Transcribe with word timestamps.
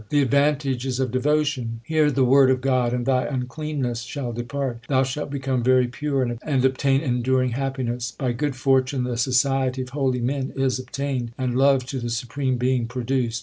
The 0.09 0.23
advantages 0.23 0.99
of 0.99 1.11
devotion: 1.11 1.81
Hear 1.83 2.09
the 2.09 2.23
Word 2.23 2.49
of 2.49 2.59
God 2.59 2.91
and 2.91 3.05
thy 3.05 3.25
uncleanness 3.27 4.01
shall 4.01 4.33
depart; 4.33 4.83
Thou 4.89 5.03
shalt 5.03 5.29
become 5.29 5.61
very 5.61 5.87
pure 5.87 6.23
and 6.23 6.65
obtain 6.65 7.01
enduring 7.01 7.53
l 7.53 7.59
hap 7.59 7.77
piness. 7.77 8.17
By 8.17 8.31
good 8.31 8.55
fortune 8.55 9.03
the 9.03 9.15
society 9.15 9.83
of 9.83 9.89
holy 9.89 10.19
men 10.19 10.53
is 10.55 10.79
obtained, 10.79 11.33
And 11.37 11.55
love 11.55 11.85
to 11.85 11.99
the 11.99 12.09
Supreme 12.09 12.57
Being 12.57 12.87
produced. 12.87 13.39